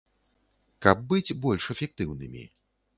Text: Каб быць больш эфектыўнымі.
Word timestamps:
Каб 0.87 1.05
быць 1.13 1.37
больш 1.47 1.71
эфектыўнымі. 1.77 2.43